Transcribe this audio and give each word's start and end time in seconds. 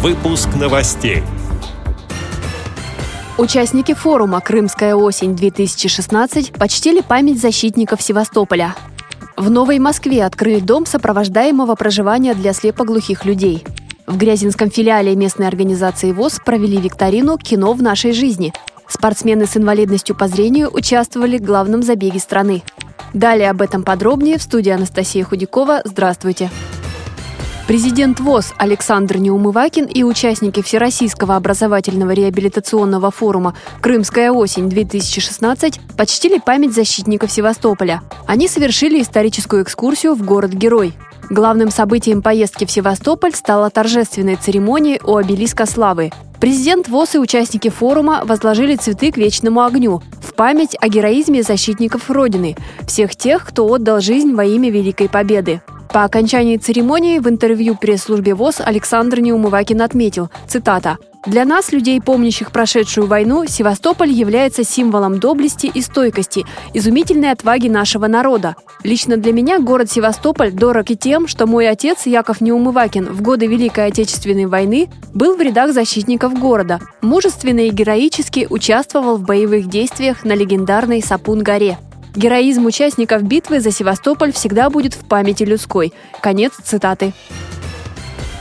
Выпуск 0.00 0.50
новостей. 0.54 1.24
Участники 3.36 3.94
форума 3.94 4.40
«Крымская 4.40 4.94
осень-2016» 4.94 6.56
почтили 6.56 7.00
память 7.00 7.40
защитников 7.40 8.00
Севастополя. 8.00 8.76
В 9.36 9.50
Новой 9.50 9.80
Москве 9.80 10.24
открыли 10.24 10.60
дом 10.60 10.86
сопровождаемого 10.86 11.74
проживания 11.74 12.34
для 12.34 12.52
слепоглухих 12.52 13.24
людей. 13.24 13.64
В 14.06 14.16
Грязинском 14.16 14.70
филиале 14.70 15.16
местной 15.16 15.48
организации 15.48 16.12
ВОЗ 16.12 16.42
провели 16.46 16.76
викторину 16.76 17.36
«Кино 17.36 17.72
в 17.72 17.82
нашей 17.82 18.12
жизни». 18.12 18.52
Спортсмены 18.86 19.46
с 19.46 19.56
инвалидностью 19.56 20.14
по 20.14 20.28
зрению 20.28 20.70
участвовали 20.72 21.38
в 21.38 21.42
главном 21.42 21.82
забеге 21.82 22.20
страны. 22.20 22.62
Далее 23.14 23.50
об 23.50 23.60
этом 23.62 23.82
подробнее 23.82 24.38
в 24.38 24.42
студии 24.44 24.70
Анастасия 24.70 25.24
Худякова. 25.24 25.80
Здравствуйте! 25.84 26.50
Президент 27.68 28.18
ВОЗ 28.18 28.54
Александр 28.56 29.18
Неумывакин 29.18 29.84
и 29.84 30.02
участники 30.02 30.62
Всероссийского 30.62 31.36
образовательного 31.36 32.12
реабилитационного 32.12 33.10
форума 33.10 33.54
«Крымская 33.82 34.32
осень-2016» 34.32 35.78
почтили 35.94 36.38
память 36.38 36.72
защитников 36.72 37.30
Севастополя. 37.30 38.00
Они 38.26 38.48
совершили 38.48 39.02
историческую 39.02 39.64
экскурсию 39.64 40.14
в 40.14 40.24
город-герой. 40.24 40.94
Главным 41.28 41.70
событием 41.70 42.22
поездки 42.22 42.64
в 42.64 42.70
Севастополь 42.70 43.34
стала 43.34 43.68
торжественная 43.68 44.38
церемония 44.38 44.98
у 45.04 45.16
обелиска 45.16 45.66
славы. 45.66 46.10
Президент 46.40 46.88
ВОЗ 46.88 47.16
и 47.16 47.18
участники 47.18 47.68
форума 47.68 48.22
возложили 48.24 48.76
цветы 48.76 49.12
к 49.12 49.18
вечному 49.18 49.60
огню 49.60 50.00
в 50.22 50.32
память 50.32 50.74
о 50.80 50.88
героизме 50.88 51.42
защитников 51.42 52.10
Родины, 52.10 52.56
всех 52.86 53.14
тех, 53.14 53.44
кто 53.44 53.66
отдал 53.66 54.00
жизнь 54.00 54.32
во 54.32 54.46
имя 54.46 54.70
Великой 54.70 55.10
Победы. 55.10 55.60
По 55.92 56.04
окончании 56.04 56.58
церемонии 56.58 57.18
в 57.18 57.28
интервью 57.28 57.74
пресс-службе 57.74 58.34
ВОЗ 58.34 58.60
Александр 58.60 59.20
Неумывакин 59.20 59.80
отметил, 59.80 60.30
цитата, 60.46 60.98
«Для 61.26 61.44
нас, 61.44 61.72
людей, 61.72 62.00
помнящих 62.00 62.52
прошедшую 62.52 63.06
войну, 63.06 63.44
Севастополь 63.46 64.10
является 64.10 64.64
символом 64.64 65.18
доблести 65.18 65.66
и 65.66 65.80
стойкости, 65.82 66.46
изумительной 66.74 67.32
отваги 67.32 67.68
нашего 67.68 68.06
народа. 68.06 68.54
Лично 68.84 69.16
для 69.16 69.32
меня 69.32 69.58
город 69.58 69.90
Севастополь 69.90 70.52
дорог 70.52 70.90
и 70.90 70.96
тем, 70.96 71.26
что 71.26 71.46
мой 71.46 71.68
отец 71.68 72.06
Яков 72.06 72.40
Неумывакин 72.40 73.06
в 73.06 73.20
годы 73.20 73.46
Великой 73.46 73.86
Отечественной 73.86 74.46
войны 74.46 74.88
был 75.12 75.36
в 75.36 75.40
рядах 75.40 75.72
защитников 75.72 76.38
города, 76.38 76.80
мужественно 77.02 77.60
и 77.60 77.70
героически 77.70 78.46
участвовал 78.48 79.16
в 79.16 79.22
боевых 79.22 79.68
действиях 79.68 80.24
на 80.24 80.34
легендарной 80.34 81.02
Сапун-горе. 81.02 81.78
Героизм 82.18 82.66
участников 82.66 83.22
битвы 83.22 83.60
за 83.60 83.70
Севастополь 83.70 84.32
всегда 84.32 84.70
будет 84.70 84.94
в 84.94 85.06
памяти 85.06 85.44
людской. 85.44 85.92
Конец 86.20 86.52
цитаты. 86.64 87.12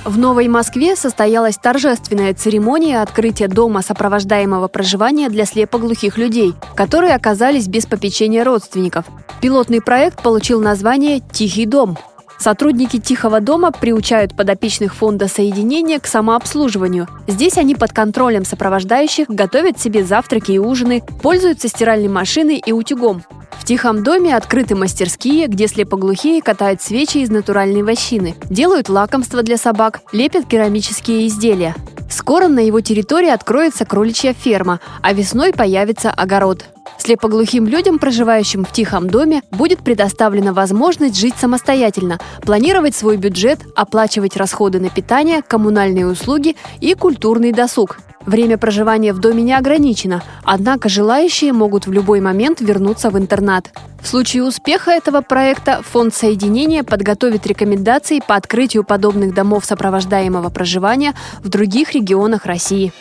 В 0.03 0.17
Новой 0.17 0.47
Москве 0.47 0.95
состоялась 0.95 1.57
торжественная 1.57 2.33
церемония 2.33 3.03
открытия 3.03 3.47
дома 3.47 3.83
сопровождаемого 3.83 4.67
проживания 4.67 5.29
для 5.29 5.45
слепоглухих 5.45 6.17
людей, 6.17 6.55
которые 6.75 7.13
оказались 7.13 7.67
без 7.67 7.85
попечения 7.85 8.43
родственников. 8.43 9.05
Пилотный 9.41 9.81
проект 9.81 10.23
получил 10.23 10.59
название 10.59 11.21
«Тихий 11.31 11.67
дом». 11.67 11.99
Сотрудники 12.39 12.99
«Тихого 12.99 13.41
дома» 13.41 13.71
приучают 13.71 14.35
подопечных 14.35 14.95
фонда 14.95 15.27
соединения 15.27 15.99
к 15.99 16.07
самообслуживанию. 16.07 17.07
Здесь 17.27 17.59
они 17.59 17.75
под 17.75 17.91
контролем 17.91 18.43
сопровождающих 18.43 19.27
готовят 19.27 19.79
себе 19.79 20.03
завтраки 20.03 20.53
и 20.53 20.57
ужины, 20.57 21.03
пользуются 21.21 21.67
стиральной 21.67 22.09
машиной 22.09 22.57
и 22.57 22.71
утюгом. 22.71 23.21
В 23.51 23.65
тихом 23.65 24.03
доме 24.03 24.35
открыты 24.35 24.75
мастерские, 24.75 25.47
где 25.47 25.67
слепоглухие 25.67 26.41
катают 26.41 26.81
свечи 26.81 27.19
из 27.19 27.29
натуральной 27.29 27.83
вощины, 27.83 28.35
делают 28.49 28.89
лакомства 28.89 29.43
для 29.43 29.57
собак, 29.57 30.01
лепят 30.11 30.45
керамические 30.45 31.27
изделия. 31.27 31.75
Скоро 32.09 32.47
на 32.47 32.59
его 32.59 32.79
территории 32.81 33.29
откроется 33.29 33.85
кроличья 33.85 34.33
ферма, 34.33 34.79
а 35.01 35.13
весной 35.13 35.51
появится 35.51 36.09
огород. 36.09 36.65
Слепоглухим 36.97 37.67
людям, 37.67 37.99
проживающим 37.99 38.65
в 38.65 38.71
тихом 38.71 39.09
доме, 39.09 39.41
будет 39.51 39.79
предоставлена 39.79 40.53
возможность 40.53 41.17
жить 41.17 41.35
самостоятельно, 41.39 42.19
планировать 42.41 42.95
свой 42.95 43.17
бюджет, 43.17 43.59
оплачивать 43.75 44.37
расходы 44.37 44.79
на 44.79 44.89
питание, 44.89 45.41
коммунальные 45.41 46.07
услуги 46.07 46.55
и 46.79 46.93
культурный 46.93 47.51
досуг. 47.51 47.99
Время 48.27 48.57
проживания 48.57 49.13
в 49.13 49.19
доме 49.19 49.41
не 49.41 49.53
ограничено, 49.53 50.21
однако 50.43 50.89
желающие 50.89 51.53
могут 51.53 51.87
в 51.87 51.93
любой 51.93 52.19
момент 52.19 52.59
вернуться 52.59 53.09
в 53.09 53.17
интернат. 53.17 53.71
В 54.01 54.07
случае 54.07 54.43
успеха 54.43 54.91
этого 54.91 55.21
проекта 55.21 55.81
Фонд 55.81 56.13
соединения 56.13 56.83
подготовит 56.83 57.47
рекомендации 57.47 58.19
по 58.19 58.35
открытию 58.35 58.83
подобных 58.83 59.33
домов 59.33 59.63
сопровождаемого 59.63 60.49
проживания 60.49 61.13
в 61.39 61.47
других 61.47 61.93
регионах 61.93 62.45
России. 62.45 62.91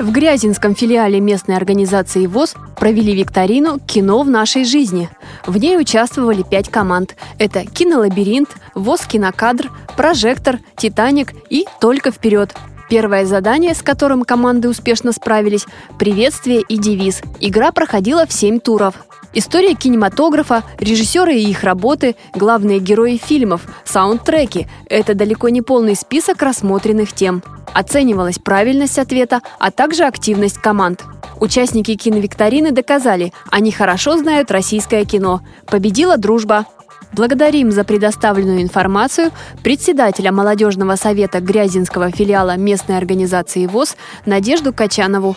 В 0.00 0.10
Грязинском 0.10 0.74
филиале 0.74 1.20
местной 1.20 1.56
организации 1.56 2.26
ВОЗ 2.26 2.56
провели 2.76 3.14
викторину 3.14 3.78
«Кино 3.78 4.24
в 4.24 4.28
нашей 4.28 4.64
жизни». 4.64 5.08
В 5.46 5.56
ней 5.56 5.78
участвовали 5.78 6.42
пять 6.42 6.68
команд. 6.68 7.14
Это 7.38 7.64
«Кинолабиринт», 7.64 8.48
ВОЗ 8.74 9.02
«Кинокадр», 9.02 9.70
«Прожектор», 9.96 10.58
«Титаник» 10.76 11.32
и 11.48 11.64
«Только 11.80 12.10
вперед». 12.10 12.52
Первое 12.88 13.24
задание, 13.24 13.74
с 13.74 13.82
которым 13.82 14.24
команды 14.24 14.68
успешно 14.68 15.12
справились– 15.12 15.66
приветствие 15.98 16.60
и 16.60 16.76
девиз. 16.76 17.22
Игра 17.40 17.72
проходила 17.72 18.26
в 18.26 18.32
семь 18.32 18.60
туров. 18.60 19.06
История 19.32 19.74
кинематографа, 19.74 20.62
режиссеры 20.78 21.34
и 21.34 21.50
их 21.50 21.64
работы, 21.64 22.14
главные 22.34 22.78
герои 22.78 23.16
фильмов, 23.16 23.62
саундтреки– 23.84 24.68
это 24.88 25.14
далеко 25.14 25.48
не 25.48 25.60
полный 25.60 25.96
список 25.96 26.40
рассмотренных 26.42 27.12
тем. 27.12 27.42
Оценивалась 27.72 28.38
правильность 28.38 28.98
ответа, 28.98 29.40
а 29.58 29.72
также 29.72 30.04
активность 30.04 30.58
команд. 30.58 31.02
Участники 31.40 31.96
киновикторины 31.96 32.70
доказали, 32.70 33.32
они 33.50 33.72
хорошо 33.72 34.16
знают 34.16 34.52
российское 34.52 35.04
кино. 35.04 35.40
Победила 35.66 36.16
дружба. 36.16 36.66
Благодарим 37.14 37.70
за 37.70 37.84
предоставленную 37.84 38.60
информацию 38.60 39.30
председателя 39.62 40.32
молодежного 40.32 40.96
совета 40.96 41.38
Грязинского 41.38 42.10
филиала 42.10 42.56
местной 42.56 42.98
организации 42.98 43.66
ВОЗ 43.66 43.96
Надежду 44.26 44.72
Качанову. 44.72 45.36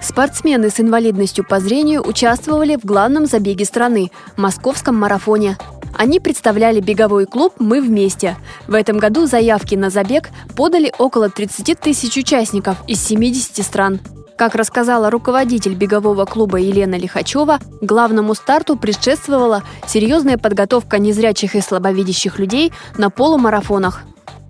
Спортсмены 0.00 0.70
с 0.70 0.80
инвалидностью 0.80 1.44
по 1.44 1.60
зрению 1.60 2.02
участвовали 2.02 2.76
в 2.76 2.84
главном 2.86 3.26
забеге 3.26 3.66
страны– 3.66 4.10
московском 4.38 4.94
марафоне. 4.94 5.58
Они 5.92 6.18
представляли 6.18 6.80
беговой 6.80 7.26
клуб 7.26 7.52
«Мы 7.58 7.82
вместе». 7.82 8.38
В 8.66 8.72
этом 8.72 8.96
году 8.96 9.26
заявки 9.26 9.74
на 9.74 9.90
забег 9.90 10.30
подали 10.56 10.94
около 10.98 11.28
30 11.28 11.78
тысяч 11.78 12.16
участников 12.16 12.78
из 12.86 13.04
70 13.04 13.62
стран. 13.62 14.00
Как 14.38 14.54
рассказала 14.54 15.10
руководитель 15.10 15.74
бегового 15.74 16.26
клуба 16.26 16.58
Елена 16.58 16.96
Лихачева, 16.96 17.56
главному 17.80 18.34
старту 18.34 18.76
предшествовала 18.76 19.62
серьезная 19.86 20.36
подготовка 20.36 20.98
незрячих 20.98 21.54
и 21.54 21.60
слабовидящих 21.60 22.38
людей 22.38 22.70
на 22.98 23.08
полумарафонах. 23.08 24.02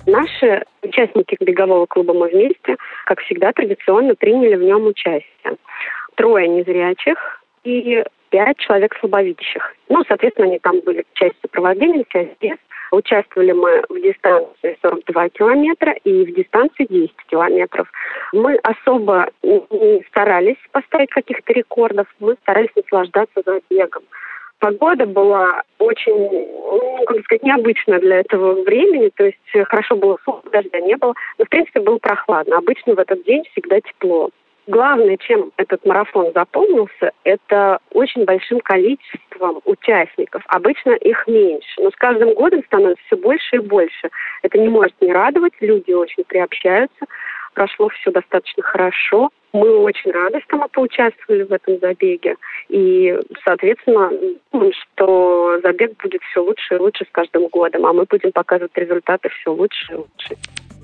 Наши 0.07 0.65
участники 0.83 1.37
бегового 1.41 1.87
клуба 1.87 2.15
«Мы 2.15 2.29
вместе», 2.31 2.77
как 3.05 3.21
всегда, 3.21 3.53
традиционно 3.53 4.17
приняли 4.17 4.57
в 4.57 4.63
нем 4.63 4.87
участие. 4.87 5.57
Трое 6.17 6.49
незрячих 6.49 7.17
и 7.63 8.03
пять 8.31 8.59
человек 8.59 8.97
слабовидящих. 8.99 9.73
Ну, 9.89 10.03
соответственно, 10.09 10.49
они 10.49 10.59
там 10.59 10.81
были 10.81 11.05
часть 11.15 11.37
сопровождения, 11.43 12.05
часть 12.09 12.33
без. 12.41 12.57
Участвовали 12.97 13.53
мы 13.53 13.83
в 13.91 14.01
дистанции 14.01 14.79
42 14.81 15.29
километра 15.29 15.93
и 16.05 16.25
в 16.25 16.35
дистанции 16.35 16.87
10 16.89 17.13
километров. 17.29 17.87
Мы 18.33 18.55
особо 18.63 19.29
не 19.43 20.03
старались 20.09 20.57
поставить 20.73 21.11
каких-то 21.11 21.53
рекордов, 21.53 22.07
мы 22.21 22.37
старались 22.41 22.71
наслаждаться 22.75 23.43
забегом. 23.45 24.05
Погода 24.61 25.05
была 25.05 25.63
очень, 25.79 26.15
ну, 26.17 27.05
как 27.07 27.23
сказать, 27.25 27.43
необычная 27.43 28.01
для 28.01 28.21
этого 28.21 28.63
времени, 28.63 29.11
то 29.15 29.27
есть 29.27 29.69
хорошо 29.69 29.97
было 29.97 30.17
сухо, 30.25 30.49
дождя 30.51 30.81
не 30.81 30.97
было, 30.97 31.13
но, 31.37 31.45
в 31.45 31.49
принципе, 31.51 31.81
было 31.81 31.99
прохладно. 31.99 32.57
Обычно 32.57 32.95
в 32.95 32.99
этот 32.99 33.23
день 33.25 33.45
всегда 33.53 33.79
тепло. 33.83 34.31
Главное, 34.67 35.17
чем 35.17 35.53
этот 35.57 35.87
марафон 35.87 36.33
запомнился, 36.35 37.13
это 37.23 37.79
очень 37.93 38.25
большим 38.25 38.59
количеством 38.61 39.61
участников. 39.65 40.43
Обычно 40.49 40.91
их 40.91 41.25
меньше, 41.29 41.81
но 41.81 41.91
с 41.91 41.95
каждым 41.95 42.35
годом 42.35 42.65
становится 42.65 43.03
все 43.07 43.17
больше 43.17 43.57
и 43.57 43.61
больше. 43.61 44.11
Это 44.43 44.59
не 44.59 44.69
может 44.69 44.95
не 45.01 45.13
радовать, 45.13 45.53
люди 45.61 45.93
очень 45.93 46.25
приобщаются. 46.25 47.07
Прошло 47.55 47.89
все 47.91 48.11
достаточно 48.11 48.63
хорошо. 48.65 49.31
Мы 49.53 49.75
очень 49.79 50.11
рады, 50.11 50.41
что 50.41 50.57
мы 50.57 50.69
поучаствовали 50.69 51.45
в 51.45 51.53
этом 51.53 51.79
забеге. 51.79 52.37
И, 52.69 53.17
соответственно, 53.45 54.11
думаем, 54.53 54.73
что 54.73 55.61
забег 55.63 55.93
будет 56.03 56.23
все 56.25 56.43
лучше 56.43 56.75
и 56.75 56.79
лучше 56.79 57.05
с 57.05 57.13
каждым 57.13 57.47
годом, 57.47 57.87
а 57.87 57.93
мы 57.93 58.05
будем 58.05 58.33
показывать 58.33 58.77
результаты 58.77 59.29
все 59.29 59.53
лучше 59.53 59.93
и 59.93 59.95
лучше. 59.95 60.37